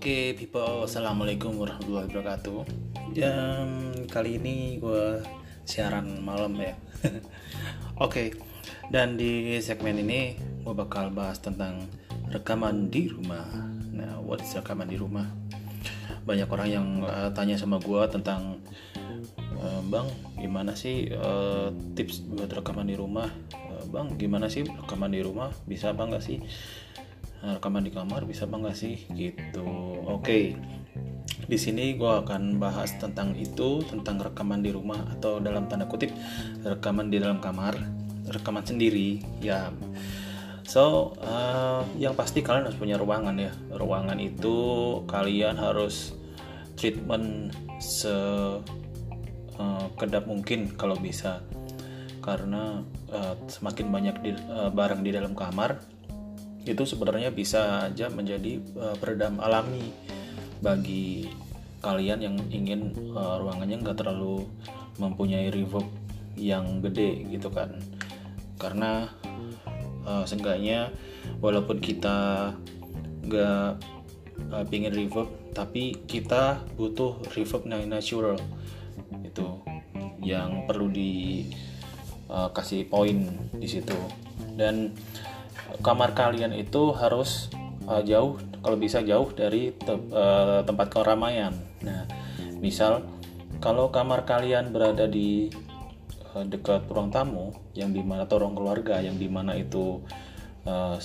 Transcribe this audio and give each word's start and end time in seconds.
Oke, 0.00 0.32
people, 0.32 0.88
assalamualaikum 0.88 1.60
warahmatullahi 1.60 2.08
wabarakatuh. 2.08 2.64
Jam 3.12 3.92
kali 4.08 4.40
ini 4.40 4.80
gue 4.80 5.20
siaran 5.68 6.24
malam 6.24 6.56
ya. 6.56 6.72
Oke, 8.08 8.32
dan 8.88 9.20
di 9.20 9.60
segmen 9.60 10.00
ini 10.00 10.40
gue 10.40 10.72
bakal 10.72 11.12
bahas 11.12 11.36
tentang 11.44 11.84
rekaman 12.32 12.88
di 12.88 13.12
rumah. 13.12 13.44
Nah, 13.92 14.16
what 14.24 14.40
is 14.40 14.56
rekaman 14.56 14.88
di 14.88 14.96
rumah? 14.96 15.28
Banyak 16.24 16.48
orang 16.48 16.68
yang 16.72 16.88
uh, 17.04 17.28
tanya 17.36 17.60
sama 17.60 17.76
gue 17.76 18.00
tentang 18.08 18.56
uh, 19.60 19.84
bang, 19.84 20.08
gimana 20.40 20.72
sih 20.72 21.12
uh, 21.12 21.68
tips 21.92 22.24
buat 22.24 22.48
rekaman 22.48 22.88
di 22.88 22.96
rumah? 22.96 23.28
Uh, 23.52 23.84
bang, 23.92 24.16
gimana 24.16 24.48
sih 24.48 24.64
rekaman 24.64 25.12
di 25.12 25.20
rumah? 25.20 25.52
Bisa 25.68 25.92
apa 25.92 26.08
nggak 26.08 26.24
sih? 26.24 26.40
Rekaman 27.40 27.84
di 27.84 27.92
kamar 27.92 28.24
bisa 28.28 28.44
apa 28.44 28.56
nggak 28.60 28.76
sih? 28.76 28.96
Gitu. 29.12 29.66
Oke. 30.06 30.24
Okay. 30.24 30.44
di 31.50 31.58
sini 31.58 31.98
gue 31.98 32.06
akan 32.06 32.62
bahas 32.62 32.94
tentang 33.02 33.34
itu 33.34 33.82
tentang 33.82 34.22
rekaman 34.22 34.62
di 34.62 34.70
rumah 34.70 35.02
atau 35.18 35.42
dalam 35.42 35.66
tanda 35.66 35.82
kutip 35.82 36.14
rekaman 36.62 37.10
di 37.10 37.18
dalam 37.18 37.42
kamar 37.42 37.74
rekaman 38.30 38.62
sendiri 38.62 39.18
ya. 39.42 39.74
So 40.62 41.18
uh, 41.18 41.82
yang 41.98 42.14
pasti 42.14 42.46
kalian 42.46 42.70
harus 42.70 42.78
punya 42.78 42.94
ruangan 42.94 43.34
ya. 43.34 43.50
Ruangan 43.74 44.22
itu 44.22 44.56
kalian 45.10 45.58
harus 45.58 46.14
treatment 46.78 47.50
se 47.82 48.14
uh, 49.58 49.86
kedap 49.98 50.30
mungkin 50.30 50.70
kalau 50.78 50.94
bisa. 50.94 51.42
Karena 52.22 52.84
uh, 53.10 53.34
semakin 53.50 53.86
banyak 53.90 54.16
di, 54.22 54.30
uh, 54.46 54.70
barang 54.70 55.02
di 55.02 55.10
dalam 55.10 55.34
kamar 55.34 55.82
itu 56.68 56.82
sebenarnya 56.84 57.32
bisa 57.32 57.88
aja 57.88 58.12
menjadi 58.12 58.60
uh, 58.76 58.96
peredam 59.00 59.40
alami 59.40 59.92
bagi 60.60 61.32
kalian 61.80 62.20
yang 62.20 62.36
ingin 62.52 62.92
uh, 63.16 63.40
ruangannya 63.40 63.80
nggak 63.80 63.96
terlalu 64.04 64.44
mempunyai 65.00 65.48
reverb 65.48 65.88
yang 66.36 66.84
gede 66.84 67.24
gitu 67.32 67.48
kan. 67.48 67.80
Karena 68.60 69.08
uh, 70.04 70.28
seenggaknya 70.28 70.92
walaupun 71.40 71.80
kita 71.80 72.52
nggak 73.24 73.80
uh, 74.52 74.64
pingin 74.68 74.92
reverb 74.92 75.32
tapi 75.56 75.96
kita 76.04 76.60
butuh 76.76 77.16
reverb 77.32 77.64
yang 77.66 77.88
natural 77.88 78.36
itu 79.24 79.48
yang 80.20 80.68
perlu 80.68 80.92
dikasih 80.92 82.84
uh, 82.84 82.88
poin 82.92 83.24
di 83.56 83.68
situ. 83.68 83.96
Dan 84.60 84.92
kamar 85.78 86.12
kalian 86.18 86.50
itu 86.52 86.90
harus 86.92 87.48
uh, 87.86 88.02
jauh 88.02 88.36
kalau 88.60 88.76
bisa 88.76 89.00
jauh 89.00 89.30
dari 89.32 89.72
te 89.72 89.94
uh, 89.94 90.66
tempat 90.66 90.90
keramaian. 90.90 91.54
Nah, 91.80 92.04
misal 92.60 93.06
kalau 93.62 93.88
kamar 93.94 94.28
kalian 94.28 94.74
berada 94.74 95.06
di 95.08 95.48
uh, 96.34 96.44
dekat 96.44 96.90
ruang 96.90 97.08
tamu 97.14 97.54
yang 97.72 97.94
di 97.94 98.02
mana 98.02 98.26
atau 98.28 98.42
ruang 98.42 98.58
keluarga 98.58 99.00
yang 99.00 99.16
di 99.16 99.28
mana 99.30 99.56
itu 99.56 100.02
uh, 100.68 100.96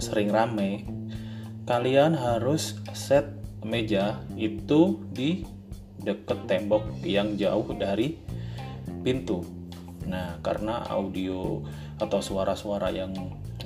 sering 0.00 0.32
rame, 0.32 0.88
kalian 1.68 2.16
harus 2.16 2.80
set 2.96 3.28
meja 3.60 4.24
itu 4.40 5.04
di 5.12 5.44
dekat 6.00 6.48
tembok 6.48 7.04
yang 7.04 7.36
jauh 7.36 7.76
dari 7.76 8.16
pintu. 9.04 9.44
Nah, 10.08 10.40
karena 10.40 10.80
audio 10.88 11.60
atau 12.00 12.24
suara-suara 12.24 12.88
yang 12.88 13.12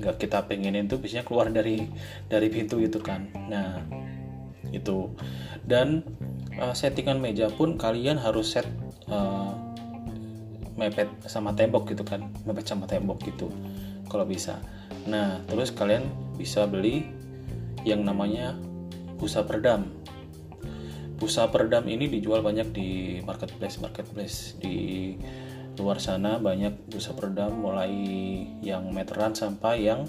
nggak 0.00 0.16
kita 0.20 0.44
pengenin 0.46 0.90
tuh 0.90 0.98
biasanya 0.98 1.24
keluar 1.26 1.50
dari 1.50 1.86
dari 2.26 2.48
pintu 2.50 2.80
itu 2.80 2.98
kan. 3.00 3.28
Nah 3.50 3.82
itu. 4.70 5.12
Dan 5.64 6.04
uh, 6.60 6.74
settingan 6.76 7.20
meja 7.22 7.48
pun 7.48 7.80
kalian 7.80 8.20
harus 8.20 8.52
set 8.54 8.68
uh, 9.08 9.54
mepet 10.76 11.08
sama 11.24 11.54
tembok 11.56 11.90
gitu 11.94 12.02
kan. 12.02 12.28
Mepet 12.44 12.66
sama 12.68 12.84
tembok 12.90 13.22
gitu 13.24 13.48
kalau 14.10 14.28
bisa. 14.28 14.60
Nah 15.08 15.40
terus 15.46 15.72
kalian 15.72 16.04
bisa 16.36 16.66
beli 16.66 17.06
yang 17.84 18.02
namanya 18.02 18.56
busa 19.20 19.46
peredam 19.46 20.04
busa 21.14 21.46
peredam 21.48 21.86
ini 21.86 22.10
dijual 22.10 22.42
banyak 22.42 22.74
di 22.74 22.88
marketplace 23.22 23.78
marketplace 23.78 24.58
di 24.58 25.14
luar 25.74 25.98
sana 25.98 26.38
banyak 26.38 26.90
busa 26.90 27.14
peredam 27.14 27.58
mulai 27.58 27.90
yang 28.62 28.90
meteran 28.94 29.34
sampai 29.34 29.90
yang 29.90 30.06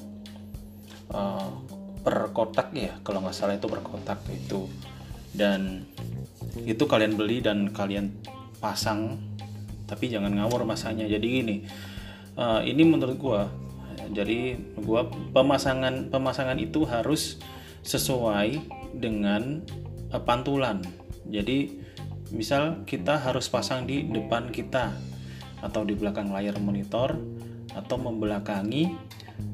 uh, 1.10 1.50
per 2.06 2.30
kotak 2.34 2.70
ya 2.78 3.02
kalau 3.02 3.26
nggak 3.26 3.34
salah 3.34 3.58
itu 3.58 3.66
per 3.66 3.82
kotak 3.82 4.22
itu. 4.30 4.70
Dan 5.36 5.84
itu 6.64 6.88
kalian 6.88 7.20
beli 7.20 7.44
dan 7.44 7.74
kalian 7.76 8.14
pasang 8.64 9.20
tapi 9.90 10.10
jangan 10.10 10.32
ngawur 10.32 10.64
masanya. 10.64 11.10
Jadi 11.10 11.26
gini 11.28 11.56
uh, 12.38 12.62
ini 12.64 12.84
menurut 12.86 13.18
gua 13.18 13.50
jadi 14.14 14.60
gua 14.86 15.10
pemasangan 15.34 16.14
pemasangan 16.14 16.62
itu 16.62 16.86
harus 16.86 17.42
sesuai 17.82 18.62
dengan 18.96 19.66
uh, 20.14 20.22
pantulan. 20.22 20.80
Jadi 21.26 21.82
misal 22.30 22.86
kita 22.86 23.22
harus 23.22 23.50
pasang 23.50 23.86
di 23.86 24.06
depan 24.06 24.50
kita 24.50 24.94
atau 25.64 25.82
di 25.88 25.96
belakang 25.96 26.32
layar 26.32 26.58
monitor 26.60 27.16
atau 27.76 27.96
membelakangi 28.00 28.96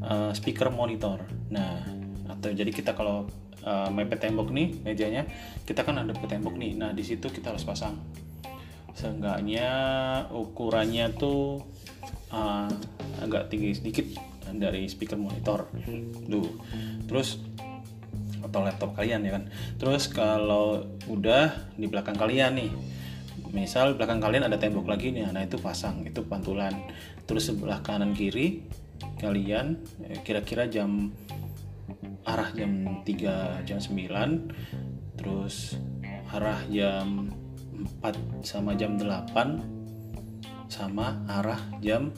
uh, 0.06 0.32
speaker 0.32 0.70
monitor. 0.70 1.26
Nah, 1.50 1.82
atau 2.30 2.54
jadi 2.54 2.70
kita 2.70 2.94
kalau 2.94 3.26
uh, 3.66 3.90
mepet 3.90 4.22
tembok 4.22 4.54
nih 4.54 4.78
mejanya, 4.86 5.26
kita 5.66 5.82
kan 5.82 5.98
ada 6.02 6.14
tembok 6.14 6.56
nih. 6.58 6.78
Nah, 6.78 6.94
di 6.94 7.02
situ 7.02 7.28
kita 7.30 7.54
harus 7.54 7.66
pasang. 7.66 7.98
Seenggaknya 8.94 9.70
ukurannya 10.30 11.16
tuh 11.16 11.64
uh, 12.30 12.70
agak 13.24 13.50
tinggi 13.50 13.74
sedikit 13.74 14.06
dari 14.52 14.86
speaker 14.92 15.18
monitor. 15.18 15.72
Tuh. 16.28 16.50
Terus 17.08 17.40
atau 18.42 18.60
laptop 18.66 18.98
kalian 18.98 19.24
ya 19.24 19.32
kan. 19.40 19.44
Terus 19.80 20.12
kalau 20.12 20.84
udah 21.08 21.72
di 21.78 21.88
belakang 21.88 22.18
kalian 22.18 22.58
nih 22.58 22.72
misal 23.52 24.00
belakang 24.00 24.24
kalian 24.24 24.48
ada 24.48 24.56
tembok 24.56 24.88
lagi 24.88 25.12
nih 25.12 25.28
nah 25.30 25.44
itu 25.44 25.60
pasang 25.60 26.04
itu 26.08 26.24
pantulan. 26.24 26.72
Terus 27.28 27.52
sebelah 27.52 27.84
kanan 27.84 28.16
kiri 28.16 28.64
kalian 29.20 29.82
eh, 30.08 30.20
kira-kira 30.24 30.68
jam 30.68 31.12
arah 32.26 32.50
jam 32.54 33.02
3 33.04 33.66
jam 33.66 33.80
9 33.82 35.18
terus 35.18 35.76
arah 36.32 36.62
jam 36.70 37.34
4 38.02 38.46
sama 38.46 38.78
jam 38.78 38.96
8 38.96 40.72
sama 40.72 41.18
arah 41.28 41.60
jam 41.82 42.14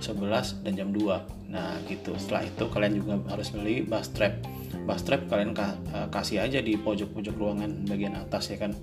11 0.00 0.64
dan 0.64 0.72
jam 0.74 0.88
2 0.90 1.52
nah 1.52 1.78
gitu. 1.86 2.16
Setelah 2.18 2.42
itu 2.48 2.64
kalian 2.68 2.94
juga 2.98 3.14
harus 3.30 3.54
beli 3.54 3.86
bass 3.86 4.10
trap. 4.10 4.42
Bass 4.82 5.06
trap 5.06 5.30
kalian 5.30 5.54
eh, 5.54 6.08
kasih 6.10 6.42
aja 6.42 6.58
di 6.58 6.74
pojok-pojok 6.74 7.34
ruangan 7.36 7.86
bagian 7.86 8.18
atas 8.18 8.50
ya 8.50 8.58
kan 8.58 8.74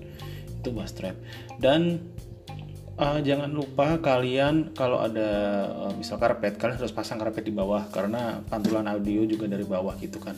itu 0.64 0.72
bass 0.72 0.96
trap. 0.96 1.20
Dan 1.60 2.00
uh, 2.96 3.20
jangan 3.20 3.52
lupa 3.52 4.00
kalian 4.00 4.72
kalau 4.72 5.04
ada 5.04 5.28
uh, 5.68 5.92
misal 5.92 6.16
karpet 6.16 6.56
kalian 6.56 6.80
harus 6.80 6.96
pasang 6.96 7.20
karpet 7.20 7.44
di 7.44 7.52
bawah 7.52 7.84
karena 7.92 8.40
pantulan 8.48 8.88
audio 8.88 9.28
juga 9.28 9.44
dari 9.44 9.68
bawah 9.68 9.92
gitu 10.00 10.16
kan. 10.16 10.34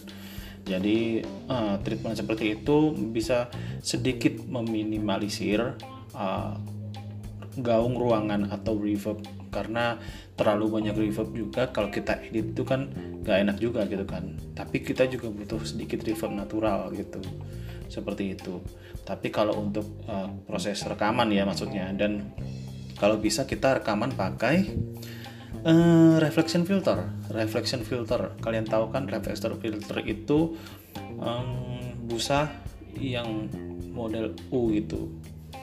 Jadi 0.66 1.22
uh, 1.46 1.78
treatment 1.86 2.18
seperti 2.18 2.58
itu 2.58 2.90
bisa 3.14 3.46
sedikit 3.86 4.42
meminimalisir 4.50 5.78
uh, 6.10 6.58
gaung 7.62 7.94
ruangan 7.94 8.50
atau 8.50 8.74
reverb 8.74 9.22
karena 9.56 9.96
terlalu 10.36 10.76
banyak 10.76 10.92
reverb 10.92 11.32
juga 11.32 11.72
kalau 11.72 11.88
kita 11.88 12.20
edit 12.28 12.52
itu 12.52 12.62
kan 12.68 12.92
gak 13.24 13.48
enak 13.48 13.56
juga 13.56 13.88
gitu 13.88 14.04
kan. 14.04 14.36
Tapi 14.52 14.84
kita 14.84 15.08
juga 15.08 15.32
butuh 15.32 15.64
sedikit 15.64 16.04
reverb 16.04 16.36
natural 16.36 16.92
gitu 16.92 17.24
seperti 17.88 18.36
itu. 18.36 18.60
Tapi 19.08 19.32
kalau 19.32 19.56
untuk 19.64 20.04
uh, 20.04 20.28
proses 20.44 20.76
rekaman 20.84 21.32
ya 21.32 21.48
maksudnya 21.48 21.88
dan 21.96 22.36
kalau 23.00 23.16
bisa 23.16 23.48
kita 23.48 23.80
rekaman 23.80 24.12
pakai 24.12 24.68
uh, 25.64 26.20
reflection 26.20 26.68
filter 26.68 27.08
reflection 27.32 27.80
filter. 27.80 28.36
Kalian 28.44 28.68
tahu 28.68 28.92
kan 28.92 29.08
reflection 29.08 29.56
filter 29.56 30.04
itu 30.04 30.60
um, 31.16 31.80
busa 32.04 32.52
yang 33.00 33.48
model 33.92 34.36
U 34.52 34.72
itu 34.72 35.08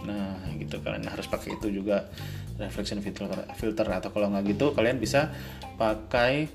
nah 0.04 0.36
gitu. 0.74 0.82
Kalian 0.82 1.06
harus 1.06 1.30
pakai 1.30 1.62
itu 1.62 1.70
juga 1.70 2.10
reflection 2.58 2.98
filter 3.06 3.30
filter. 3.54 3.86
Atau 3.86 4.10
kalau 4.10 4.34
nggak 4.34 4.58
gitu 4.58 4.74
kalian 4.74 4.98
bisa 4.98 5.30
pakai 5.78 6.50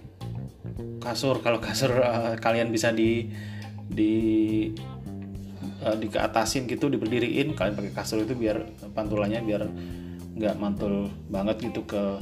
kasur. 0.98 1.38
Kalau 1.38 1.62
kasur 1.62 2.02
uh, 2.02 2.34
kalian 2.42 2.74
bisa 2.74 2.90
di 2.90 3.30
di 3.86 4.14
uh, 5.86 5.94
dikeatasin 5.94 6.66
gitu 6.66 6.90
diberdiriin 6.90 7.54
kalian 7.54 7.78
pakai 7.78 7.92
kasur 7.94 8.26
itu 8.26 8.34
biar 8.34 8.66
pantulannya 8.90 9.38
biar 9.46 9.62
nggak 10.34 10.54
mantul 10.58 11.06
banget 11.30 11.70
gitu 11.70 11.86
ke 11.86 12.18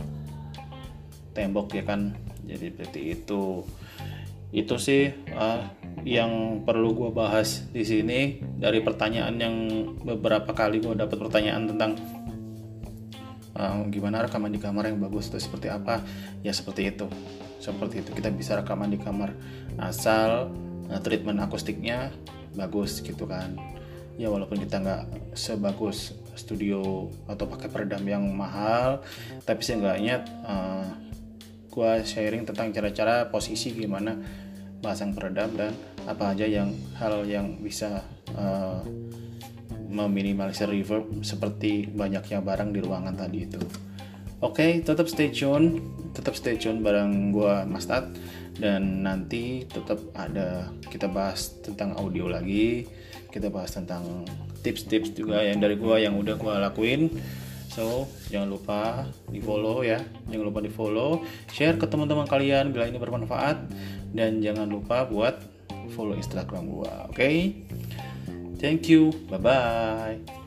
tembok 1.33 1.73
ya 1.73 1.85
kan? 1.89 2.13
Jadi 2.47 2.71
seperti 2.71 3.01
itu 3.17 3.65
itu 4.55 4.79
sih 4.79 5.11
uh, 5.35 5.63
yang 6.07 6.63
perlu 6.63 6.95
gue 6.95 7.11
bahas 7.11 7.67
di 7.75 7.83
sini 7.83 8.39
dari 8.63 8.79
pertanyaan 8.79 9.35
yang 9.37 9.57
beberapa 10.07 10.55
kali 10.55 10.79
gue 10.79 10.95
dapat 10.95 11.19
pertanyaan 11.19 11.67
tentang 11.67 11.99
uh, 13.59 13.83
gimana 13.91 14.23
rekaman 14.23 14.53
di 14.53 14.61
kamar 14.63 14.93
yang 14.93 15.03
bagus 15.03 15.33
itu 15.33 15.43
seperti 15.43 15.73
apa. 15.73 16.05
Ya 16.47 16.55
seperti 16.55 16.95
itu. 16.95 17.11
Seperti 17.59 18.05
itu. 18.05 18.15
Kita 18.15 18.31
bisa 18.31 18.55
rekaman 18.55 18.93
di 18.93 19.01
kamar 19.01 19.35
asal 19.83 20.53
uh, 20.93 21.01
treatment 21.03 21.43
akustiknya 21.43 22.15
bagus 22.55 23.03
gitu 23.03 23.27
kan. 23.27 23.59
Ya 24.17 24.33
walaupun 24.33 24.63
kita 24.63 24.81
nggak 24.81 25.37
sebagus 25.37 26.17
studio 26.37 27.13
atau 27.29 27.49
pakai 27.49 27.69
peredam 27.69 28.05
yang 28.05 28.25
mahal 28.33 29.01
tapi 29.49 29.61
seenggaknya 29.65 30.25
uh, 30.45 30.85
gue 31.77 31.93
sharing 32.09 32.49
tentang 32.49 32.73
cara-cara 32.73 33.29
posisi 33.29 33.77
gimana 33.77 34.17
pasang 34.81 35.13
peredam 35.13 35.53
dan 35.53 35.77
apa 36.09 36.33
aja 36.33 36.49
yang 36.49 36.73
hal 36.97 37.29
yang 37.29 37.61
bisa 37.61 38.01
uh, 38.33 38.81
meminimalisir 39.93 40.73
reverb 40.73 41.05
seperti 41.21 41.85
banyaknya 41.93 42.41
barang 42.41 42.73
di 42.73 42.81
ruangan 42.81 43.13
tadi 43.13 43.45
itu. 43.45 43.61
Oke, 44.45 44.53
okay, 44.53 44.71
tetap 44.85 45.09
stay 45.09 45.33
tune, 45.33 45.81
tetap 46.13 46.37
stay 46.37 46.61
tune 46.61 46.85
bareng 46.85 47.33
gua 47.33 47.65
Mas 47.65 47.89
Tat 47.89 48.09
dan 48.57 49.05
nanti 49.05 49.65
tetap 49.65 50.01
ada 50.13 50.69
kita 50.93 51.09
bahas 51.09 51.57
tentang 51.65 51.97
audio 51.97 52.29
lagi, 52.29 52.85
kita 53.33 53.49
bahas 53.49 53.73
tentang 53.73 54.25
tips-tips 54.61 55.17
juga 55.17 55.41
yang 55.41 55.61
dari 55.61 55.77
gua 55.81 56.01
yang 56.01 56.17
udah 56.21 56.37
gua 56.37 56.61
lakuin. 56.61 57.13
So, 57.77 58.09
jangan 58.33 58.49
lupa 58.57 59.05
di 59.29 59.45
follow 59.45 59.85
ya. 59.85 60.01
Jangan 60.33 60.45
lupa 60.49 60.65
di 60.65 60.73
follow, 60.73 61.21
share 61.53 61.77
ke 61.77 61.85
teman-teman 61.85 62.25
kalian 62.25 62.73
bila 62.73 62.89
ini 62.89 62.97
bermanfaat 62.97 63.69
dan 64.17 64.41
jangan 64.41 64.65
lupa 64.65 65.05
buat 65.05 65.45
follow 65.93 66.17
Instagram 66.17 66.73
gua. 66.73 67.13
Oke. 67.13 67.21
Okay? 67.21 67.37
Thank 68.57 68.89
you. 68.89 69.13
Bye 69.29 69.37
bye. 69.37 70.46